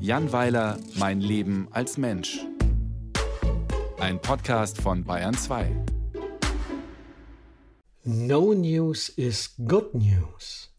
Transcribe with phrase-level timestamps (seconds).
[0.00, 2.38] Jan Weiler, Mein Leben als Mensch.
[3.98, 5.70] Ein Podcast von Bayern 2.
[8.04, 10.72] No news is good news.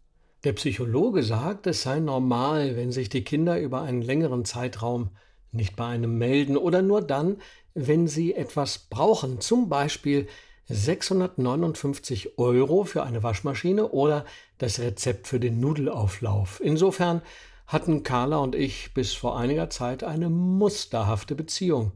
[0.43, 5.09] Der Psychologe sagt, es sei normal, wenn sich die Kinder über einen längeren Zeitraum
[5.51, 7.37] nicht bei einem melden oder nur dann,
[7.73, 10.27] wenn sie etwas brauchen, zum Beispiel
[10.69, 14.25] 659 Euro für eine Waschmaschine oder
[14.59, 16.61] das Rezept für den Nudelauflauf.
[16.63, 17.21] Insofern
[17.65, 21.91] hatten Carla und ich bis vor einiger Zeit eine musterhafte Beziehung.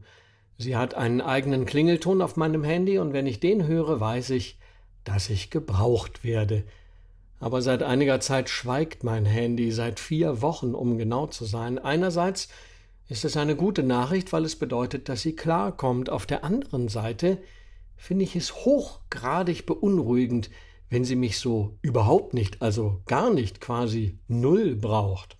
[0.58, 4.58] Sie hat einen eigenen Klingelton auf meinem Handy und wenn ich den höre, weiß ich,
[5.04, 6.64] dass ich gebraucht werde.
[7.40, 11.78] Aber seit einiger Zeit schweigt mein Handy, seit vier Wochen, um genau zu sein.
[11.78, 12.48] Einerseits
[13.08, 16.08] ist es eine gute Nachricht, weil es bedeutet, dass sie klarkommt.
[16.08, 17.38] Auf der anderen Seite
[17.96, 20.50] finde ich es hochgradig beunruhigend,
[20.90, 25.36] wenn sie mich so überhaupt nicht, also gar nicht quasi null braucht.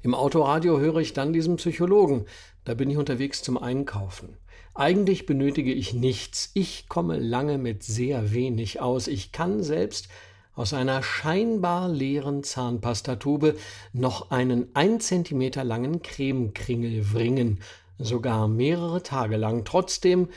[0.00, 2.26] Im Autoradio höre ich dann diesen Psychologen,
[2.64, 4.36] da bin ich unterwegs zum Einkaufen.
[4.74, 10.08] Eigentlich benötige ich nichts, ich komme lange mit sehr wenig aus, ich kann selbst
[10.54, 13.56] aus einer scheinbar leeren Zahnpastatube
[13.92, 17.60] noch einen ein Zentimeter langen Cremekringel wringen,
[17.98, 19.64] sogar mehrere Tage lang.
[19.64, 20.28] Trotzdem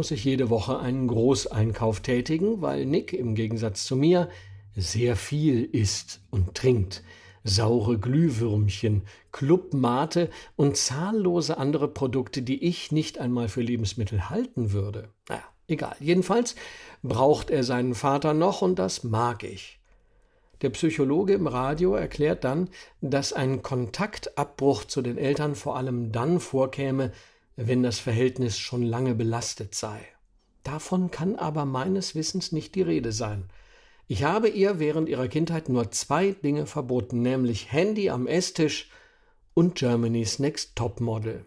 [0.00, 4.30] muss ich jede Woche einen Großeinkauf tätigen, weil Nick im Gegensatz zu mir
[4.74, 7.02] sehr viel isst und trinkt.
[7.44, 15.10] Saure Glühwürmchen, Clubmate und zahllose andere Produkte, die ich nicht einmal für Lebensmittel halten würde.
[15.28, 15.96] Naja, egal.
[16.00, 16.54] Jedenfalls
[17.02, 19.80] braucht er seinen Vater noch und das mag ich.
[20.62, 22.70] Der Psychologe im Radio erklärt dann,
[23.02, 27.12] dass ein Kontaktabbruch zu den Eltern vor allem dann vorkäme,
[27.66, 30.00] wenn das Verhältnis schon lange belastet sei.
[30.62, 33.50] Davon kann aber meines Wissens nicht die Rede sein.
[34.06, 38.90] Ich habe ihr während ihrer Kindheit nur zwei Dinge verboten, nämlich Handy am Esstisch
[39.54, 41.46] und Germany's Next Top Model.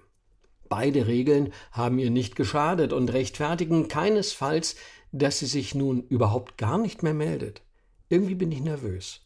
[0.70, 4.76] Beide Regeln haben ihr nicht geschadet und rechtfertigen keinesfalls,
[5.12, 7.62] dass sie sich nun überhaupt gar nicht mehr meldet.
[8.10, 9.22] Irgendwie bin ich nervös.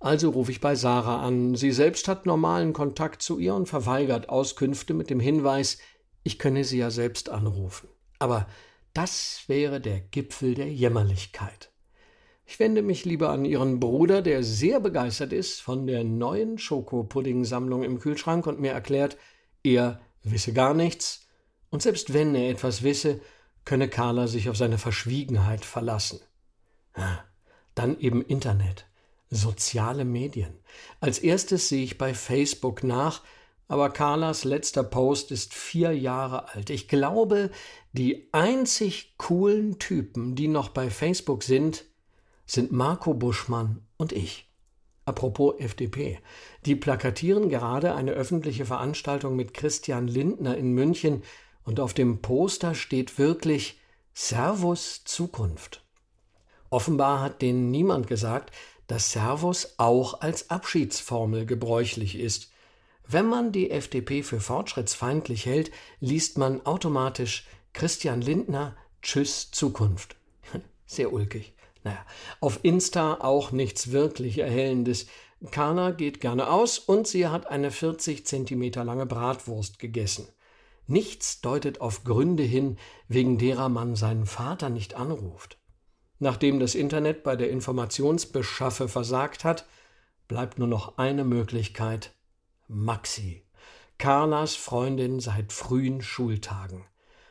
[0.00, 1.54] Also rufe ich bei Sarah an.
[1.54, 5.78] Sie selbst hat normalen Kontakt zu ihr und verweigert Auskünfte mit dem Hinweis,
[6.22, 7.88] ich könne sie ja selbst anrufen.
[8.18, 8.46] Aber
[8.94, 11.70] das wäre der Gipfel der Jämmerlichkeit.
[12.44, 17.82] Ich wende mich lieber an ihren Bruder, der sehr begeistert ist von der neuen Schokopudding-Sammlung
[17.82, 19.16] im Kühlschrank und mir erklärt,
[19.62, 21.26] er wisse gar nichts
[21.70, 23.20] und selbst wenn er etwas wisse,
[23.64, 26.20] könne Carla sich auf seine Verschwiegenheit verlassen.
[27.74, 28.86] Dann eben Internet,
[29.30, 30.58] soziale Medien.
[31.00, 33.22] Als erstes sehe ich bei Facebook nach,
[33.72, 36.68] aber Carlas letzter Post ist vier Jahre alt.
[36.68, 37.50] Ich glaube,
[37.94, 41.86] die einzig coolen Typen, die noch bei Facebook sind,
[42.44, 44.46] sind Marco Buschmann und ich.
[45.06, 46.18] Apropos FDP.
[46.66, 51.22] Die plakatieren gerade eine öffentliche Veranstaltung mit Christian Lindner in München
[51.64, 53.80] und auf dem Poster steht wirklich
[54.12, 55.82] Servus Zukunft.
[56.68, 58.54] Offenbar hat denen niemand gesagt,
[58.86, 62.51] dass Servus auch als Abschiedsformel gebräuchlich ist.
[63.12, 70.16] Wenn man die FDP für fortschrittsfeindlich hält, liest man automatisch Christian Lindner Tschüss Zukunft.
[70.86, 71.52] Sehr ulkig.
[71.84, 72.02] Naja,
[72.40, 75.08] auf Insta auch nichts wirklich Erhellendes.
[75.50, 80.26] Carla geht gerne aus und sie hat eine 40 Zentimeter lange Bratwurst gegessen.
[80.86, 82.78] Nichts deutet auf Gründe hin,
[83.08, 85.58] wegen derer man seinen Vater nicht anruft.
[86.18, 89.66] Nachdem das Internet bei der Informationsbeschaffe versagt hat,
[90.28, 92.14] bleibt nur noch eine Möglichkeit,
[92.74, 93.44] Maxi,
[93.98, 96.86] Carlas Freundin seit frühen Schultagen.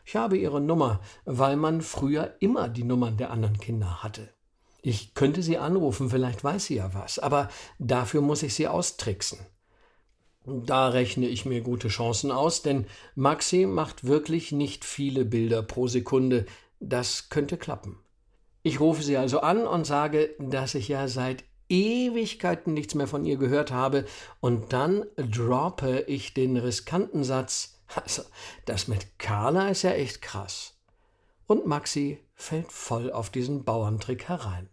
[0.05, 4.29] Ich habe ihre Nummer, weil man früher immer die Nummern der anderen Kinder hatte.
[4.83, 9.39] Ich könnte sie anrufen, vielleicht weiß sie ja was, aber dafür muss ich sie austricksen.
[10.45, 12.85] Da rechne ich mir gute Chancen aus, denn
[13.15, 16.45] Maxi macht wirklich nicht viele Bilder pro Sekunde.
[16.79, 17.99] Das könnte klappen.
[18.63, 23.25] Ich rufe sie also an und sage, dass ich ja seit Ewigkeiten nichts mehr von
[23.25, 24.05] ihr gehört habe,
[24.41, 28.23] und dann droppe ich den riskanten Satz, also
[28.65, 30.77] das mit Carla ist ja echt krass.
[31.47, 34.69] Und Maxi fällt voll auf diesen Bauerntrick herein.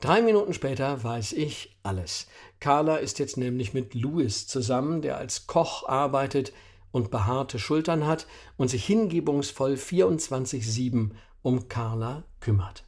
[0.00, 2.28] Drei Minuten später weiß ich alles.
[2.60, 6.52] Carla ist jetzt nämlich mit Louis zusammen, der als Koch arbeitet
[6.92, 8.26] und behaarte Schultern hat
[8.56, 11.10] und sich hingebungsvoll 24-7
[11.42, 12.87] um Carla kümmert.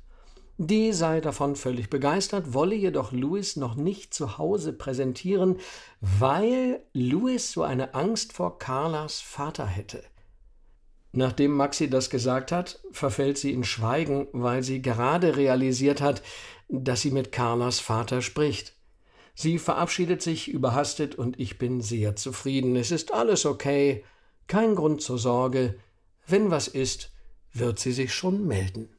[0.63, 5.57] Die sei davon völlig begeistert, wolle jedoch Louis noch nicht zu Hause präsentieren,
[6.03, 10.03] weil Louis so eine Angst vor Carlas Vater hätte.
[11.13, 16.21] Nachdem Maxi das gesagt hat, verfällt sie in Schweigen, weil sie gerade realisiert hat,
[16.69, 18.75] dass sie mit Carlas Vater spricht.
[19.35, 22.77] Sie verabschiedet sich überhastet und ich bin sehr zufrieden.
[22.77, 24.05] Es ist alles okay,
[24.47, 25.77] kein Grund zur Sorge.
[26.27, 27.13] Wenn was ist,
[27.55, 28.91] wird sie sich schon melden.